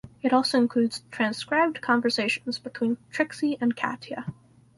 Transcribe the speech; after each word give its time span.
It 0.23 0.33
also 0.33 0.57
includes 0.57 1.03
transcribed 1.11 1.79
conversations 1.81 2.57
between 2.57 2.97
Trixie 3.11 3.59
and 3.61 3.77
Katya. 3.77 4.33